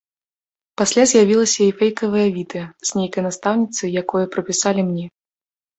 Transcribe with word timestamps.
Пасля 0.81 1.03
з'явілася 1.11 1.61
і 1.65 1.75
фэйкавае 1.81 2.25
відэа 2.39 2.65
з 2.91 2.99
нейкай 3.01 3.21
настаўніцай, 3.29 3.95
якое 4.05 4.25
прыпісалі 4.35 4.81
мне. 4.91 5.05